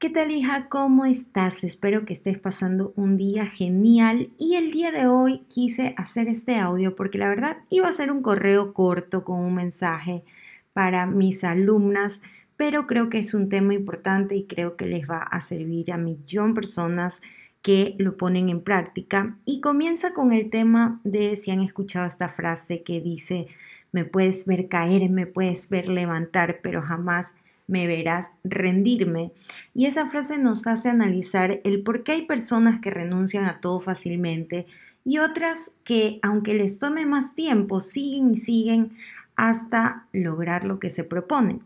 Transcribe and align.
¿Qué 0.00 0.08
tal 0.08 0.30
hija? 0.30 0.70
¿Cómo 0.70 1.04
estás? 1.04 1.62
Espero 1.62 2.06
que 2.06 2.14
estés 2.14 2.38
pasando 2.38 2.94
un 2.96 3.18
día 3.18 3.44
genial 3.44 4.30
y 4.38 4.54
el 4.54 4.70
día 4.70 4.92
de 4.92 5.06
hoy 5.06 5.42
quise 5.46 5.94
hacer 5.98 6.26
este 6.26 6.56
audio 6.56 6.96
porque 6.96 7.18
la 7.18 7.28
verdad 7.28 7.58
iba 7.68 7.86
a 7.86 7.92
ser 7.92 8.10
un 8.10 8.22
correo 8.22 8.72
corto 8.72 9.24
con 9.24 9.40
un 9.40 9.54
mensaje 9.54 10.24
para 10.72 11.04
mis 11.04 11.44
alumnas, 11.44 12.22
pero 12.56 12.86
creo 12.86 13.10
que 13.10 13.18
es 13.18 13.34
un 13.34 13.50
tema 13.50 13.74
importante 13.74 14.34
y 14.36 14.46
creo 14.46 14.74
que 14.74 14.86
les 14.86 15.06
va 15.06 15.18
a 15.18 15.42
servir 15.42 15.92
a 15.92 15.98
millón 15.98 16.54
personas 16.54 17.20
que 17.60 17.94
lo 17.98 18.16
ponen 18.16 18.48
en 18.48 18.62
práctica 18.62 19.36
y 19.44 19.60
comienza 19.60 20.14
con 20.14 20.32
el 20.32 20.48
tema 20.48 20.98
de 21.04 21.36
si 21.36 21.50
han 21.50 21.60
escuchado 21.60 22.06
esta 22.06 22.30
frase 22.30 22.82
que 22.82 23.02
dice 23.02 23.48
me 23.92 24.06
puedes 24.06 24.46
ver 24.46 24.66
caer, 24.68 25.10
me 25.10 25.26
puedes 25.26 25.68
ver 25.68 25.90
levantar, 25.90 26.60
pero 26.62 26.80
jamás 26.80 27.34
me 27.70 27.86
verás 27.86 28.32
rendirme. 28.44 29.32
Y 29.74 29.86
esa 29.86 30.10
frase 30.10 30.38
nos 30.38 30.66
hace 30.66 30.90
analizar 30.90 31.60
el 31.64 31.82
por 31.82 32.02
qué 32.02 32.12
hay 32.12 32.26
personas 32.26 32.80
que 32.80 32.90
renuncian 32.90 33.44
a 33.44 33.60
todo 33.60 33.80
fácilmente 33.80 34.66
y 35.04 35.18
otras 35.18 35.76
que, 35.84 36.18
aunque 36.22 36.54
les 36.54 36.78
tome 36.78 37.06
más 37.06 37.34
tiempo, 37.34 37.80
siguen 37.80 38.32
y 38.32 38.36
siguen 38.36 38.92
hasta 39.36 40.06
lograr 40.12 40.64
lo 40.64 40.78
que 40.78 40.90
se 40.90 41.04
proponen. 41.04 41.62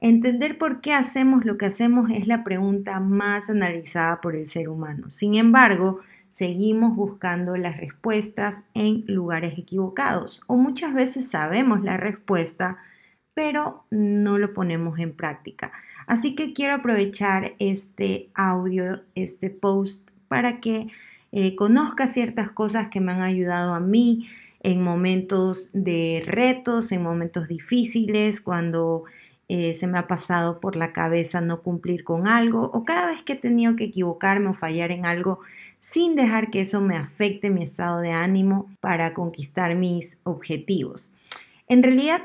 Entender 0.00 0.58
por 0.58 0.80
qué 0.80 0.92
hacemos 0.92 1.44
lo 1.44 1.56
que 1.56 1.66
hacemos 1.66 2.10
es 2.10 2.26
la 2.26 2.42
pregunta 2.42 2.98
más 3.00 3.48
analizada 3.48 4.20
por 4.20 4.34
el 4.34 4.46
ser 4.46 4.68
humano. 4.68 5.10
Sin 5.10 5.34
embargo, 5.34 6.00
seguimos 6.30 6.96
buscando 6.96 7.56
las 7.56 7.76
respuestas 7.76 8.64
en 8.74 9.04
lugares 9.06 9.56
equivocados 9.56 10.42
o 10.46 10.56
muchas 10.56 10.92
veces 10.92 11.28
sabemos 11.28 11.82
la 11.82 11.96
respuesta, 11.96 12.78
pero 13.34 13.84
no 13.90 14.38
lo 14.38 14.54
ponemos 14.54 14.98
en 14.98 15.12
práctica. 15.12 15.72
Así 16.06 16.34
que 16.34 16.52
quiero 16.52 16.74
aprovechar 16.74 17.54
este 17.58 18.30
audio, 18.34 19.02
este 19.14 19.50
post, 19.50 20.10
para 20.28 20.60
que 20.60 20.88
eh, 21.32 21.56
conozca 21.56 22.06
ciertas 22.06 22.50
cosas 22.50 22.88
que 22.88 23.00
me 23.00 23.12
han 23.12 23.22
ayudado 23.22 23.74
a 23.74 23.80
mí 23.80 24.28
en 24.60 24.82
momentos 24.82 25.70
de 25.72 26.22
retos, 26.24 26.92
en 26.92 27.02
momentos 27.02 27.48
difíciles, 27.48 28.40
cuando 28.40 29.04
eh, 29.48 29.74
se 29.74 29.86
me 29.86 29.98
ha 29.98 30.06
pasado 30.06 30.58
por 30.58 30.74
la 30.74 30.92
cabeza 30.92 31.42
no 31.42 31.60
cumplir 31.60 32.02
con 32.02 32.26
algo 32.26 32.70
o 32.72 32.84
cada 32.84 33.08
vez 33.08 33.22
que 33.22 33.34
he 33.34 33.36
tenido 33.36 33.76
que 33.76 33.84
equivocarme 33.84 34.48
o 34.48 34.54
fallar 34.54 34.90
en 34.90 35.04
algo 35.04 35.40
sin 35.78 36.14
dejar 36.14 36.50
que 36.50 36.62
eso 36.62 36.80
me 36.80 36.96
afecte 36.96 37.50
mi 37.50 37.62
estado 37.62 38.00
de 38.00 38.12
ánimo 38.12 38.70
para 38.80 39.12
conquistar 39.12 39.74
mis 39.74 40.18
objetivos. 40.22 41.12
En 41.68 41.82
realidad 41.82 42.22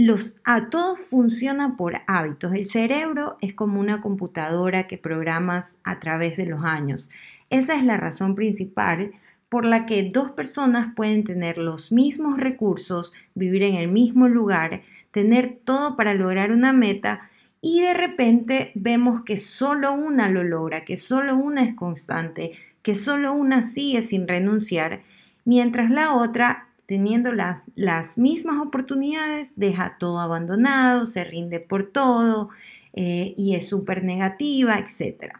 los, 0.00 0.40
a, 0.44 0.70
todo 0.70 0.94
funciona 0.94 1.76
por 1.76 2.02
hábitos. 2.06 2.54
El 2.54 2.66
cerebro 2.66 3.36
es 3.40 3.52
como 3.52 3.80
una 3.80 4.00
computadora 4.00 4.86
que 4.86 4.96
programas 4.96 5.78
a 5.82 5.98
través 5.98 6.36
de 6.36 6.46
los 6.46 6.64
años. 6.64 7.10
Esa 7.50 7.74
es 7.74 7.82
la 7.82 7.96
razón 7.96 8.36
principal 8.36 9.10
por 9.48 9.64
la 9.64 9.86
que 9.86 10.08
dos 10.08 10.30
personas 10.30 10.94
pueden 10.94 11.24
tener 11.24 11.58
los 11.58 11.90
mismos 11.90 12.38
recursos, 12.38 13.12
vivir 13.34 13.64
en 13.64 13.74
el 13.74 13.88
mismo 13.88 14.28
lugar, 14.28 14.82
tener 15.10 15.58
todo 15.64 15.96
para 15.96 16.14
lograr 16.14 16.52
una 16.52 16.72
meta 16.72 17.22
y 17.60 17.80
de 17.80 17.92
repente 17.92 18.70
vemos 18.76 19.22
que 19.24 19.36
solo 19.36 19.94
una 19.94 20.28
lo 20.28 20.44
logra, 20.44 20.84
que 20.84 20.96
solo 20.96 21.36
una 21.36 21.62
es 21.62 21.74
constante, 21.74 22.52
que 22.82 22.94
solo 22.94 23.32
una 23.32 23.64
sigue 23.64 24.02
sin 24.02 24.28
renunciar, 24.28 25.02
mientras 25.44 25.90
la 25.90 26.14
otra 26.14 26.67
teniendo 26.88 27.32
las 27.32 28.16
mismas 28.16 28.62
oportunidades, 28.62 29.52
deja 29.56 29.98
todo 29.98 30.20
abandonado, 30.20 31.04
se 31.04 31.22
rinde 31.22 31.60
por 31.60 31.84
todo 31.84 32.48
eh, 32.94 33.34
y 33.36 33.56
es 33.56 33.68
súper 33.68 34.02
negativa, 34.02 34.78
etc. 34.78 35.34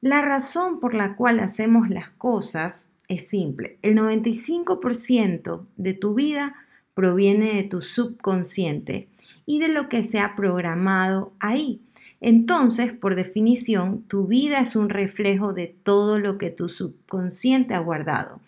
La 0.00 0.22
razón 0.22 0.78
por 0.78 0.94
la 0.94 1.16
cual 1.16 1.40
hacemos 1.40 1.90
las 1.90 2.10
cosas 2.10 2.92
es 3.08 3.26
simple. 3.26 3.78
El 3.82 3.98
95% 3.98 5.66
de 5.76 5.94
tu 5.94 6.14
vida 6.14 6.54
proviene 6.98 7.54
de 7.54 7.62
tu 7.62 7.80
subconsciente 7.80 9.06
y 9.46 9.60
de 9.60 9.68
lo 9.68 9.88
que 9.88 10.02
se 10.02 10.18
ha 10.18 10.34
programado 10.34 11.32
ahí. 11.38 11.80
Entonces, 12.20 12.92
por 12.92 13.14
definición, 13.14 14.02
tu 14.08 14.26
vida 14.26 14.58
es 14.58 14.74
un 14.74 14.88
reflejo 14.88 15.52
de 15.52 15.68
todo 15.68 16.18
lo 16.18 16.38
que 16.38 16.50
tu 16.50 16.68
subconsciente 16.68 17.74
ha 17.74 17.78
guardado. 17.78 18.40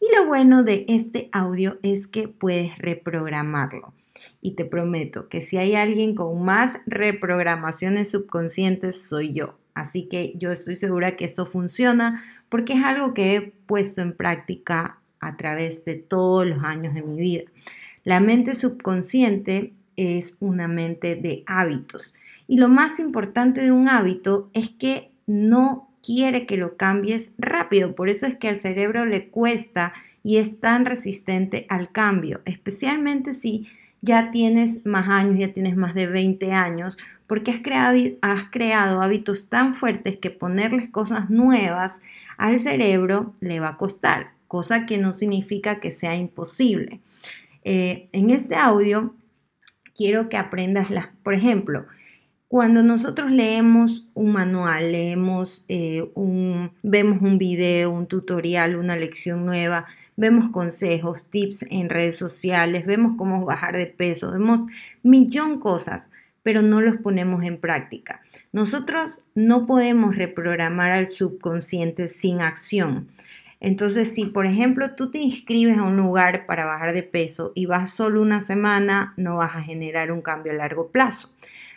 Y 0.00 0.06
lo 0.16 0.24
bueno 0.24 0.62
de 0.62 0.86
este 0.88 1.28
audio 1.32 1.78
es 1.82 2.06
que 2.06 2.28
puedes 2.28 2.78
reprogramarlo. 2.78 3.92
Y 4.40 4.52
te 4.52 4.64
prometo 4.64 5.28
que 5.28 5.42
si 5.42 5.58
hay 5.58 5.74
alguien 5.74 6.14
con 6.14 6.42
más 6.42 6.78
reprogramaciones 6.86 8.10
subconscientes, 8.10 9.02
soy 9.06 9.34
yo. 9.34 9.58
Así 9.74 10.08
que 10.08 10.32
yo 10.36 10.50
estoy 10.50 10.76
segura 10.76 11.14
que 11.14 11.26
esto 11.26 11.44
funciona 11.44 12.24
porque 12.48 12.72
es 12.72 12.82
algo 12.82 13.12
que 13.12 13.36
he 13.36 13.42
puesto 13.42 14.00
en 14.00 14.14
práctica 14.14 14.98
a 15.20 15.36
través 15.36 15.84
de 15.84 15.96
todos 15.96 16.46
los 16.46 16.64
años 16.64 16.94
de 16.94 17.02
mi 17.02 17.20
vida. 17.20 17.42
La 18.08 18.20
mente 18.20 18.54
subconsciente 18.54 19.74
es 19.98 20.38
una 20.40 20.66
mente 20.66 21.14
de 21.14 21.44
hábitos. 21.46 22.14
Y 22.46 22.56
lo 22.56 22.70
más 22.70 23.00
importante 23.00 23.60
de 23.60 23.70
un 23.70 23.86
hábito 23.86 24.48
es 24.54 24.70
que 24.70 25.10
no 25.26 25.90
quiere 26.02 26.46
que 26.46 26.56
lo 26.56 26.78
cambies 26.78 27.32
rápido. 27.36 27.94
Por 27.94 28.08
eso 28.08 28.24
es 28.24 28.38
que 28.38 28.48
al 28.48 28.56
cerebro 28.56 29.04
le 29.04 29.28
cuesta 29.28 29.92
y 30.22 30.38
es 30.38 30.58
tan 30.58 30.86
resistente 30.86 31.66
al 31.68 31.92
cambio, 31.92 32.40
especialmente 32.46 33.34
si 33.34 33.68
ya 34.00 34.30
tienes 34.30 34.86
más 34.86 35.10
años, 35.10 35.38
ya 35.38 35.52
tienes 35.52 35.76
más 35.76 35.92
de 35.92 36.06
20 36.06 36.52
años, 36.52 36.96
porque 37.26 37.50
has 37.50 37.60
creado, 37.60 37.98
has 38.22 38.44
creado 38.50 39.02
hábitos 39.02 39.50
tan 39.50 39.74
fuertes 39.74 40.16
que 40.16 40.30
ponerles 40.30 40.88
cosas 40.88 41.28
nuevas 41.28 42.00
al 42.38 42.58
cerebro 42.58 43.34
le 43.40 43.60
va 43.60 43.68
a 43.68 43.76
costar, 43.76 44.32
cosa 44.46 44.86
que 44.86 44.96
no 44.96 45.12
significa 45.12 45.78
que 45.78 45.90
sea 45.90 46.16
imposible. 46.16 47.00
Eh, 47.64 48.08
en 48.12 48.30
este 48.30 48.54
audio 48.54 49.14
quiero 49.94 50.28
que 50.28 50.36
aprendas 50.36 50.90
las, 50.90 51.08
por 51.22 51.34
ejemplo, 51.34 51.86
cuando 52.48 52.82
nosotros 52.82 53.30
leemos 53.30 54.08
un 54.14 54.32
manual, 54.32 54.92
leemos 54.92 55.66
eh, 55.68 56.10
un, 56.14 56.72
vemos 56.82 57.20
un 57.20 57.36
video, 57.36 57.90
un 57.90 58.06
tutorial, 58.06 58.76
una 58.76 58.96
lección 58.96 59.44
nueva, 59.44 59.84
vemos 60.16 60.50
consejos, 60.50 61.28
tips 61.28 61.66
en 61.70 61.90
redes 61.90 62.16
sociales, 62.16 62.86
vemos 62.86 63.16
cómo 63.18 63.44
bajar 63.44 63.76
de 63.76 63.86
peso, 63.86 64.32
vemos 64.32 64.62
millón 65.02 65.60
cosas, 65.60 66.10
pero 66.42 66.62
no 66.62 66.80
los 66.80 66.96
ponemos 66.96 67.44
en 67.44 67.58
práctica. 67.58 68.22
Nosotros 68.50 69.20
no 69.34 69.66
podemos 69.66 70.16
reprogramar 70.16 70.90
al 70.90 71.06
subconsciente 71.06 72.08
sin 72.08 72.40
acción. 72.40 73.08
Entonces, 73.60 74.14
si 74.14 74.26
por 74.26 74.46
ejemplo 74.46 74.94
tú 74.94 75.10
te 75.10 75.18
inscribes 75.18 75.78
a 75.78 75.84
un 75.84 75.96
lugar 75.96 76.46
para 76.46 76.64
bajar 76.64 76.92
de 76.92 77.02
peso 77.02 77.52
y 77.54 77.66
vas 77.66 77.90
solo 77.90 78.22
una 78.22 78.40
semana, 78.40 79.14
no 79.16 79.36
vas 79.36 79.56
a 79.56 79.62
generar 79.62 80.12
un 80.12 80.22
cambio 80.22 80.52
a 80.52 80.56
largo 80.56 80.88
plazo. 80.88 81.36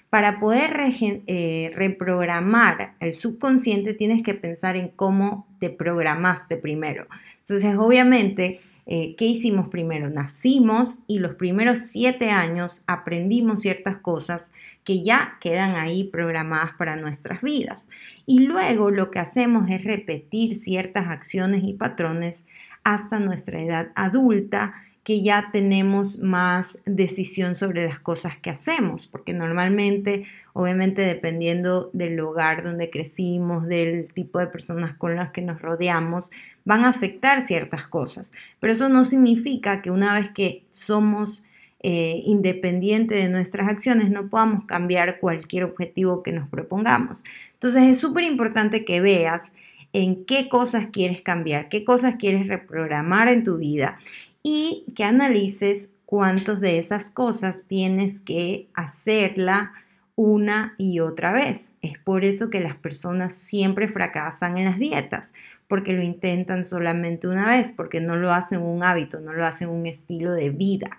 Para 0.09 0.39
poder 0.39 0.77
eh, 0.99 1.71
reprogramar 1.73 2.95
el 2.99 3.13
subconsciente 3.13 3.93
tienes 3.93 4.21
que 4.23 4.33
pensar 4.33 4.75
en 4.75 4.89
cómo 4.89 5.47
te 5.59 5.69
programaste 5.69 6.57
primero. 6.57 7.07
Entonces, 7.37 7.75
obviamente, 7.77 8.59
eh, 8.85 9.15
¿qué 9.15 9.25
hicimos 9.25 9.69
primero? 9.69 10.09
Nacimos 10.09 10.99
y 11.07 11.19
los 11.19 11.35
primeros 11.35 11.79
siete 11.79 12.31
años 12.31 12.83
aprendimos 12.87 13.61
ciertas 13.61 13.97
cosas 13.97 14.53
que 14.83 15.03
ya 15.03 15.37
quedan 15.39 15.75
ahí 15.75 16.05
programadas 16.05 16.73
para 16.73 16.95
nuestras 16.95 17.41
vidas. 17.41 17.89
Y 18.25 18.39
luego 18.39 18.91
lo 18.91 19.11
que 19.11 19.19
hacemos 19.19 19.69
es 19.69 19.83
repetir 19.83 20.55
ciertas 20.55 21.07
acciones 21.07 21.63
y 21.63 21.73
patrones 21.73 22.45
hasta 22.83 23.19
nuestra 23.19 23.61
edad 23.61 23.91
adulta 23.95 24.73
que 25.03 25.23
ya 25.23 25.49
tenemos 25.51 26.19
más 26.19 26.83
decisión 26.85 27.55
sobre 27.55 27.85
las 27.85 27.99
cosas 27.99 28.37
que 28.37 28.51
hacemos, 28.51 29.07
porque 29.07 29.33
normalmente, 29.33 30.23
obviamente 30.53 31.01
dependiendo 31.03 31.89
del 31.93 32.15
lugar 32.15 32.63
donde 32.63 32.91
crecimos, 32.91 33.67
del 33.67 34.13
tipo 34.13 34.37
de 34.37 34.47
personas 34.47 34.95
con 34.95 35.15
las 35.15 35.31
que 35.31 35.41
nos 35.41 35.59
rodeamos, 35.61 36.29
van 36.65 36.85
a 36.85 36.89
afectar 36.89 37.41
ciertas 37.41 37.87
cosas. 37.87 38.31
Pero 38.59 38.73
eso 38.73 38.89
no 38.89 39.03
significa 39.03 39.81
que 39.81 39.89
una 39.89 40.13
vez 40.13 40.29
que 40.29 40.65
somos 40.69 41.45
eh, 41.83 42.21
independientes 42.25 43.23
de 43.23 43.29
nuestras 43.29 43.67
acciones 43.67 44.11
no 44.11 44.29
podamos 44.29 44.65
cambiar 44.65 45.19
cualquier 45.19 45.63
objetivo 45.63 46.21
que 46.21 46.31
nos 46.31 46.47
propongamos. 46.47 47.23
Entonces 47.53 47.83
es 47.83 47.99
súper 47.99 48.23
importante 48.23 48.85
que 48.85 49.01
veas 49.01 49.55
en 49.93 50.25
qué 50.25 50.47
cosas 50.47 50.87
quieres 50.91 51.23
cambiar, 51.23 51.69
qué 51.69 51.83
cosas 51.83 52.15
quieres 52.19 52.47
reprogramar 52.47 53.29
en 53.29 53.43
tu 53.43 53.57
vida 53.57 53.97
y 54.43 54.85
que 54.95 55.03
analices 55.03 55.89
cuántas 56.05 56.59
de 56.59 56.77
esas 56.77 57.09
cosas 57.09 57.65
tienes 57.67 58.19
que 58.19 58.67
hacerla 58.73 59.71
una 60.15 60.75
y 60.77 60.99
otra 60.99 61.31
vez. 61.31 61.73
Es 61.81 61.97
por 61.97 62.25
eso 62.25 62.49
que 62.49 62.59
las 62.59 62.75
personas 62.75 63.33
siempre 63.33 63.87
fracasan 63.87 64.57
en 64.57 64.65
las 64.65 64.77
dietas, 64.77 65.33
porque 65.67 65.93
lo 65.93 66.03
intentan 66.03 66.65
solamente 66.65 67.27
una 67.27 67.47
vez, 67.47 67.71
porque 67.71 68.01
no 68.01 68.17
lo 68.17 68.33
hacen 68.33 68.61
un 68.61 68.83
hábito, 68.83 69.21
no 69.21 69.33
lo 69.33 69.45
hacen 69.45 69.69
un 69.69 69.85
estilo 69.85 70.33
de 70.33 70.49
vida. 70.49 70.89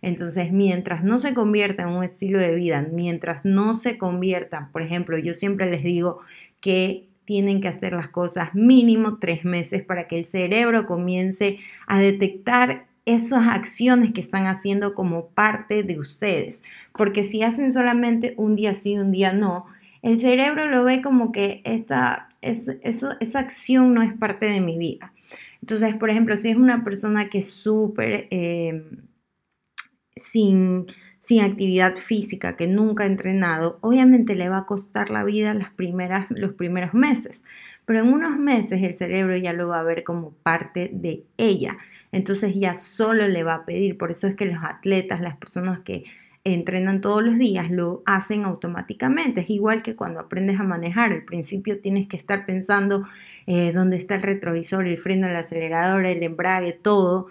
Entonces, 0.00 0.52
mientras 0.52 1.04
no 1.04 1.18
se 1.18 1.34
convierta 1.34 1.82
en 1.82 1.90
un 1.90 2.02
estilo 2.02 2.38
de 2.38 2.54
vida, 2.54 2.86
mientras 2.90 3.44
no 3.44 3.74
se 3.74 3.98
conviertan, 3.98 4.72
por 4.72 4.82
ejemplo, 4.82 5.18
yo 5.18 5.34
siempre 5.34 5.70
les 5.70 5.84
digo 5.84 6.20
que 6.60 7.08
tienen 7.24 7.60
que 7.60 7.68
hacer 7.68 7.92
las 7.92 8.08
cosas 8.08 8.54
mínimo 8.54 9.18
tres 9.18 9.44
meses 9.44 9.82
para 9.82 10.08
que 10.08 10.18
el 10.18 10.24
cerebro 10.24 10.86
comience 10.86 11.58
a 11.86 12.00
detectar 12.00 12.86
esas 13.04 13.48
acciones 13.48 14.12
que 14.12 14.20
están 14.20 14.46
haciendo 14.46 14.94
como 14.94 15.26
parte 15.28 15.82
de 15.82 15.98
ustedes. 15.98 16.62
Porque 16.92 17.24
si 17.24 17.42
hacen 17.42 17.72
solamente 17.72 18.34
un 18.36 18.54
día 18.56 18.74
sí, 18.74 18.96
un 18.96 19.10
día 19.10 19.32
no, 19.32 19.66
el 20.02 20.18
cerebro 20.18 20.68
lo 20.68 20.84
ve 20.84 21.02
como 21.02 21.32
que 21.32 21.62
esta, 21.64 22.28
esa 22.40 23.38
acción 23.38 23.94
no 23.94 24.02
es 24.02 24.12
parte 24.12 24.46
de 24.46 24.60
mi 24.60 24.78
vida. 24.78 25.12
Entonces, 25.60 25.94
por 25.94 26.10
ejemplo, 26.10 26.36
si 26.36 26.50
es 26.50 26.56
una 26.56 26.82
persona 26.82 27.28
que 27.28 27.38
es 27.38 27.50
súper 27.50 28.26
eh, 28.30 28.84
sin, 30.16 30.86
sin 31.18 31.42
actividad 31.42 31.96
física, 31.96 32.56
que 32.56 32.66
nunca 32.66 33.04
ha 33.04 33.06
entrenado, 33.06 33.78
obviamente 33.80 34.34
le 34.34 34.48
va 34.48 34.58
a 34.58 34.66
costar 34.66 35.10
la 35.10 35.24
vida 35.24 35.54
las 35.54 35.70
primeras, 35.70 36.26
los 36.30 36.52
primeros 36.52 36.94
meses. 36.94 37.44
Pero 37.84 38.00
en 38.00 38.12
unos 38.12 38.38
meses 38.38 38.82
el 38.82 38.94
cerebro 38.94 39.36
ya 39.36 39.52
lo 39.52 39.68
va 39.68 39.80
a 39.80 39.84
ver 39.84 40.04
como 40.04 40.32
parte 40.42 40.90
de 40.92 41.24
ella. 41.36 41.78
Entonces 42.12 42.54
ya 42.54 42.74
solo 42.74 43.26
le 43.28 43.42
va 43.42 43.54
a 43.54 43.64
pedir. 43.64 43.96
Por 43.96 44.10
eso 44.10 44.26
es 44.26 44.36
que 44.36 44.46
los 44.46 44.62
atletas, 44.62 45.20
las 45.20 45.36
personas 45.36 45.80
que 45.80 46.04
entrenan 46.44 47.00
todos 47.00 47.22
los 47.22 47.38
días, 47.38 47.70
lo 47.70 48.02
hacen 48.04 48.44
automáticamente. 48.44 49.40
Es 49.40 49.50
igual 49.50 49.82
que 49.82 49.96
cuando 49.96 50.20
aprendes 50.20 50.60
a 50.60 50.64
manejar. 50.64 51.12
Al 51.12 51.24
principio 51.24 51.80
tienes 51.80 52.08
que 52.08 52.16
estar 52.16 52.46
pensando 52.46 53.06
eh, 53.46 53.72
dónde 53.72 53.96
está 53.96 54.16
el 54.16 54.22
retrovisor, 54.22 54.86
el 54.86 54.98
freno, 54.98 55.26
el 55.28 55.36
acelerador, 55.36 56.04
el 56.04 56.22
embrague, 56.22 56.72
todo. 56.72 57.28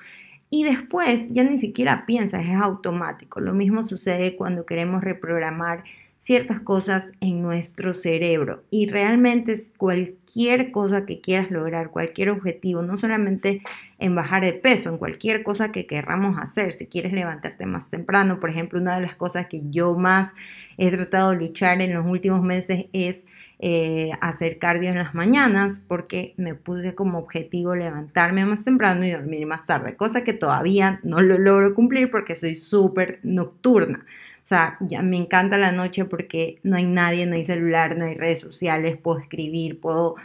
Y 0.53 0.65
después 0.65 1.29
ya 1.29 1.43
ni 1.45 1.57
siquiera 1.57 2.05
piensas, 2.05 2.45
es 2.45 2.55
automático. 2.55 3.39
Lo 3.39 3.53
mismo 3.53 3.83
sucede 3.83 4.35
cuando 4.35 4.65
queremos 4.65 5.01
reprogramar 5.01 5.85
ciertas 6.17 6.59
cosas 6.59 7.13
en 7.19 7.41
nuestro 7.41 7.93
cerebro. 7.93 8.61
Y 8.69 8.85
realmente 8.85 9.53
es 9.53 9.73
cualquier 9.75 10.71
cosa 10.71 11.05
que 11.05 11.21
quieras 11.21 11.49
lograr, 11.49 11.89
cualquier 11.89 12.29
objetivo, 12.29 12.83
no 12.83 12.97
solamente 12.97 13.63
en 13.97 14.13
bajar 14.13 14.43
de 14.43 14.53
peso, 14.53 14.89
en 14.89 14.97
cualquier 14.97 15.41
cosa 15.41 15.71
que 15.71 15.87
querramos 15.87 16.37
hacer. 16.37 16.73
Si 16.73 16.85
quieres 16.85 17.13
levantarte 17.13 17.65
más 17.65 17.89
temprano, 17.89 18.41
por 18.41 18.49
ejemplo, 18.49 18.79
una 18.79 18.95
de 18.95 19.01
las 19.01 19.15
cosas 19.15 19.47
que 19.47 19.63
yo 19.71 19.95
más 19.95 20.33
he 20.77 20.91
tratado 20.91 21.31
de 21.31 21.37
luchar 21.37 21.81
en 21.81 21.93
los 21.93 22.05
últimos 22.05 22.43
meses 22.43 22.87
es 22.93 23.25
eh, 23.63 24.09
hacer 24.21 24.57
cardio 24.57 24.89
en 24.89 24.95
las 24.95 25.13
mañanas 25.13 25.83
porque 25.87 26.33
me 26.35 26.55
puse 26.55 26.95
como 26.95 27.19
objetivo 27.19 27.75
levantarme 27.75 28.43
más 28.43 28.65
temprano 28.65 29.05
y 29.05 29.11
dormir 29.11 29.45
más 29.45 29.67
tarde, 29.67 29.95
cosa 29.95 30.23
que 30.23 30.33
todavía 30.33 30.99
no 31.03 31.21
lo 31.21 31.37
logro 31.37 31.75
cumplir 31.75 32.09
porque 32.09 32.33
soy 32.33 32.55
súper 32.55 33.19
nocturna. 33.21 33.99
O 34.37 34.47
sea, 34.47 34.77
ya 34.79 35.03
me 35.03 35.17
encanta 35.17 35.59
la 35.59 35.71
noche 35.71 36.05
porque 36.05 36.59
no 36.63 36.75
hay 36.75 36.85
nadie, 36.85 37.27
no 37.27 37.35
hay 37.35 37.43
celular, 37.43 37.95
no 37.95 38.05
hay 38.05 38.15
redes 38.15 38.39
sociales, 38.39 38.97
puedo 38.97 39.19
escribir, 39.19 39.79
puedo... 39.79 40.15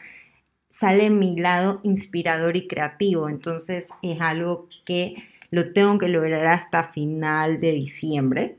Sale 0.71 1.11
mi 1.11 1.37
lado 1.39 1.81
inspirador 1.85 2.56
y 2.56 2.67
creativo, 2.67 3.29
entonces 3.29 3.91
es 4.03 4.21
algo 4.21 4.69
que 4.87 5.15
lo 5.50 5.73
tengo 5.75 5.99
que 5.99 6.09
lograr 6.09 6.47
hasta 6.47 6.85
final 6.85 7.61
de 7.61 7.73
diciembre 7.73 8.56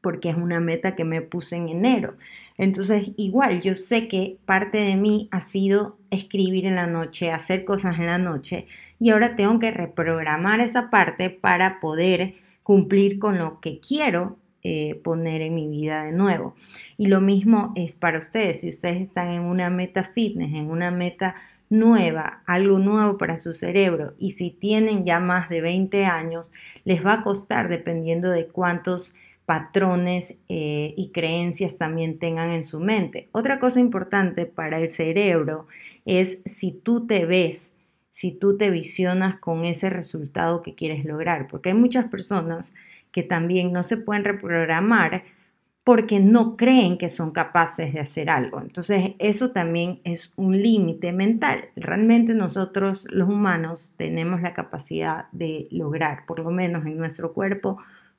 porque 0.00 0.30
es 0.30 0.36
una 0.36 0.60
meta 0.60 0.94
que 0.94 1.04
me 1.04 1.22
puse 1.22 1.56
en 1.56 1.68
enero. 1.68 2.16
Entonces, 2.56 3.12
igual, 3.16 3.60
yo 3.60 3.74
sé 3.74 4.08
que 4.08 4.38
parte 4.44 4.78
de 4.78 4.96
mí 4.96 5.28
ha 5.30 5.40
sido 5.40 5.96
escribir 6.10 6.66
en 6.66 6.74
la 6.74 6.86
noche, 6.86 7.30
hacer 7.30 7.64
cosas 7.64 7.98
en 7.98 8.06
la 8.06 8.18
noche, 8.18 8.66
y 8.98 9.10
ahora 9.10 9.36
tengo 9.36 9.58
que 9.58 9.70
reprogramar 9.70 10.60
esa 10.60 10.90
parte 10.90 11.30
para 11.30 11.80
poder 11.80 12.34
cumplir 12.62 13.18
con 13.18 13.38
lo 13.38 13.60
que 13.60 13.80
quiero 13.80 14.36
eh, 14.62 15.00
poner 15.04 15.40
en 15.40 15.54
mi 15.54 15.68
vida 15.68 16.02
de 16.04 16.12
nuevo. 16.12 16.54
Y 16.96 17.06
lo 17.06 17.20
mismo 17.20 17.72
es 17.76 17.94
para 17.94 18.18
ustedes. 18.18 18.60
Si 18.60 18.70
ustedes 18.70 19.00
están 19.00 19.28
en 19.28 19.42
una 19.42 19.70
meta 19.70 20.02
fitness, 20.02 20.58
en 20.58 20.68
una 20.68 20.90
meta 20.90 21.36
nueva, 21.70 22.42
algo 22.44 22.78
nuevo 22.78 23.18
para 23.18 23.38
su 23.38 23.54
cerebro, 23.54 24.14
y 24.18 24.32
si 24.32 24.50
tienen 24.50 25.04
ya 25.04 25.20
más 25.20 25.48
de 25.48 25.60
20 25.60 26.04
años, 26.06 26.50
les 26.84 27.06
va 27.06 27.14
a 27.14 27.22
costar 27.22 27.68
dependiendo 27.68 28.30
de 28.30 28.48
cuántos 28.48 29.14
patrones 29.48 30.34
eh, 30.50 30.92
y 30.94 31.10
creencias 31.10 31.78
también 31.78 32.18
tengan 32.18 32.50
en 32.50 32.64
su 32.64 32.80
mente. 32.80 33.30
Otra 33.32 33.58
cosa 33.58 33.80
importante 33.80 34.44
para 34.44 34.76
el 34.76 34.90
cerebro 34.90 35.66
es 36.04 36.42
si 36.44 36.70
tú 36.72 37.06
te 37.06 37.24
ves, 37.24 37.72
si 38.10 38.32
tú 38.32 38.58
te 38.58 38.68
visionas 38.68 39.40
con 39.40 39.64
ese 39.64 39.88
resultado 39.88 40.60
que 40.60 40.74
quieres 40.74 41.06
lograr, 41.06 41.46
porque 41.46 41.70
hay 41.70 41.74
muchas 41.74 42.10
personas 42.10 42.74
que 43.10 43.22
también 43.22 43.72
no 43.72 43.84
se 43.84 43.96
pueden 43.96 44.24
reprogramar 44.24 45.24
porque 45.82 46.20
no 46.20 46.58
creen 46.58 46.98
que 46.98 47.08
son 47.08 47.30
capaces 47.30 47.94
de 47.94 48.00
hacer 48.00 48.28
algo. 48.28 48.60
Entonces, 48.60 49.12
eso 49.18 49.52
también 49.52 50.02
es 50.04 50.30
un 50.36 50.60
límite 50.60 51.14
mental. 51.14 51.70
Realmente 51.74 52.34
nosotros 52.34 53.06
los 53.08 53.30
humanos 53.30 53.94
tenemos 53.96 54.42
la 54.42 54.52
capacidad 54.52 55.28
de 55.32 55.68
lograr, 55.70 56.26
por 56.26 56.40
lo 56.40 56.50
menos 56.50 56.84
en 56.84 56.98
nuestro 56.98 57.32
cuerpo, 57.32 57.78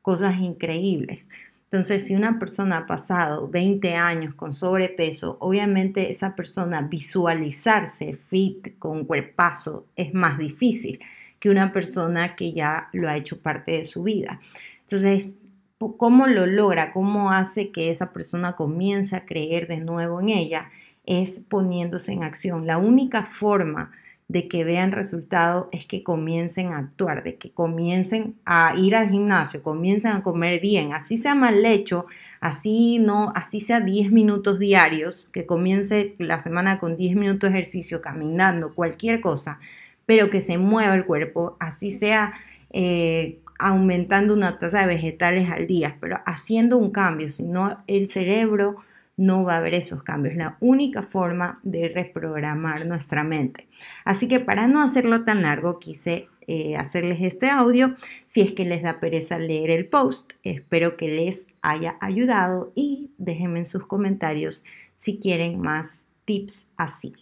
cosas 0.10 0.40
increíbles. 0.40 1.30
Entonces, 1.66 2.08
si 2.08 2.16
una 2.16 2.40
persona 2.40 2.80
ha 2.80 2.88
pasado 2.88 3.48
20 3.48 3.94
años 3.94 4.34
con 4.34 4.56
sobrepeso, 4.56 5.38
obviamente 5.40 6.10
esa 6.10 6.36
persona 6.36 6.82
visualizarse 6.82 8.16
fit 8.16 8.80
con 8.80 9.06
cuerpazo 9.06 9.86
es 9.96 10.12
más 10.16 10.40
difícil 10.40 11.00
que 11.40 11.52
una 11.52 11.72
persona 11.72 12.36
que 12.36 12.54
ya 12.54 12.90
lo 12.92 13.08
ha 13.08 13.18
hecho 13.18 13.40
parte 13.40 13.74
de 13.74 13.86
su 13.86 14.02
vida. 14.02 14.42
Entonces, 14.82 15.36
¿cómo 15.78 16.26
lo 16.26 16.48
logra? 16.48 16.92
¿Cómo 16.92 17.30
hace 17.30 17.70
que 17.70 17.92
esa 17.92 18.12
persona 18.12 18.56
comience 18.56 19.16
a 19.16 19.28
creer 19.28 19.68
de 19.68 19.80
nuevo 19.80 20.22
en 20.22 20.30
ella? 20.30 20.72
Es 21.06 21.38
poniéndose 21.38 22.14
en 22.14 22.24
acción. 22.24 22.66
La 22.66 22.80
única 22.80 23.28
forma 23.28 23.92
de 24.30 24.48
que 24.48 24.64
vean 24.64 24.92
resultado 24.92 25.70
es 25.72 25.88
que 25.88 26.04
comiencen 26.04 26.72
a 26.72 26.78
actuar, 26.78 27.24
de 27.24 27.36
que 27.38 27.50
comiencen 27.50 28.36
a 28.46 28.74
ir 28.78 28.96
al 28.96 29.10
gimnasio, 29.10 29.64
comiencen 29.64 30.12
a 30.12 30.22
comer 30.22 30.62
bien, 30.62 30.94
así 30.94 31.18
sea 31.18 31.34
mal 31.34 31.66
hecho, 31.66 32.06
así 32.40 33.00
no, 33.00 33.34
así 33.36 33.60
sea 33.60 33.82
10 33.82 34.12
minutos 34.12 34.60
diarios, 34.60 35.28
que 35.32 35.48
comience 35.48 36.14
la 36.20 36.40
semana 36.40 36.80
con 36.80 36.96
10 36.96 37.16
minutos 37.16 37.52
de 37.52 37.58
ejercicio, 37.58 38.02
caminando, 38.04 38.76
cualquier 38.76 39.20
cosa, 39.20 39.60
pero 40.06 40.30
que 40.30 40.42
se 40.42 40.60
mueva 40.60 40.94
el 40.94 41.06
cuerpo, 41.06 41.58
así 41.60 41.90
sea 41.90 42.32
eh, 42.72 43.40
aumentando 43.58 44.36
una 44.36 44.60
tasa 44.60 44.82
de 44.82 44.94
vegetales 44.94 45.50
al 45.50 45.66
día, 45.66 45.98
pero 46.00 46.20
haciendo 46.28 46.78
un 46.78 46.92
cambio, 46.92 47.30
si 47.30 47.42
no 47.42 47.84
el 47.88 48.06
cerebro 48.06 48.78
no 49.20 49.44
va 49.44 49.56
a 49.56 49.58
haber 49.58 49.74
esos 49.74 50.02
cambios. 50.02 50.36
La 50.36 50.56
única 50.62 51.04
forma 51.04 51.60
de 51.64 51.90
reprogramar 51.90 52.86
nuestra 52.86 53.24
mente. 53.26 53.68
Así 54.06 54.30
que 54.30 54.40
para 54.40 54.68
no 54.68 54.82
hacerlo 54.82 55.26
tan 55.26 55.42
largo, 55.42 55.78
quise 55.78 56.30
eh, 56.48 56.78
hacerles 56.78 57.22
este 57.22 57.50
audio. 57.50 57.96
Si 58.26 58.40
es 58.40 58.54
que 58.54 58.64
les 58.64 58.82
da 58.82 59.02
pereza 59.02 59.38
leer 59.38 59.72
el 59.72 59.88
post, 59.88 60.32
espero 60.44 60.96
que 60.96 61.10
les 61.10 61.48
haya 61.62 61.98
ayudado 62.00 62.72
y 62.76 63.12
déjenme 63.18 63.60
en 63.60 63.66
sus 63.66 63.86
comentarios 63.86 64.64
si 64.96 65.20
quieren 65.20 65.60
más 65.60 66.12
tips 66.24 66.70
así. 66.78 67.14